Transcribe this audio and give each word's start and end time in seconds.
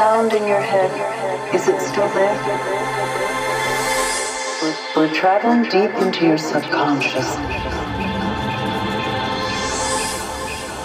sound 0.00 0.32
in 0.32 0.46
your 0.48 0.62
head, 0.62 0.90
is 1.54 1.68
it 1.68 1.78
still 1.78 2.08
there? 2.14 2.34
We're, 4.62 4.76
we're 4.96 5.12
traveling 5.12 5.64
deep 5.64 5.94
into 6.00 6.24
your 6.24 6.38
subconscious. 6.38 7.28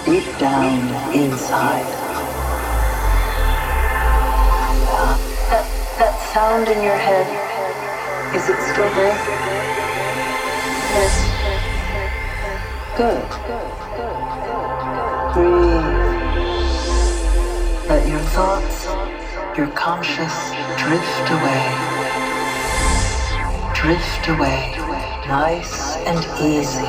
Deep 0.04 0.28
down 0.38 0.80
inside. 1.16 1.88
That, 5.50 5.66
that 5.97 6.16
sound 6.34 6.68
in 6.68 6.84
your 6.84 6.97
head, 6.97 7.25
is 8.36 8.50
it 8.50 8.60
still 8.68 8.92
there? 9.00 9.16
Yes. 10.92 11.16
Good. 12.97 13.24
Breathe. 15.34 16.06
Let 17.88 18.07
your 18.07 18.20
thoughts, 18.20 18.85
your 19.57 19.68
conscious 19.68 20.51
drift 20.77 21.29
away. 21.32 21.64
Drift 23.73 24.28
away, 24.28 24.75
nice 25.28 25.95
and 26.05 26.19
easy. 26.41 26.81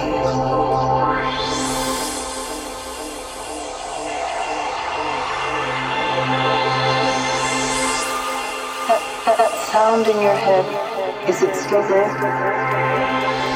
That, 8.89 9.01
that 9.27 9.69
sound 9.71 10.09
in 10.09 10.21
your 10.21 10.35
head, 10.35 11.29
is 11.29 11.43
it 11.43 11.55
still 11.55 11.83
there? 11.83 13.56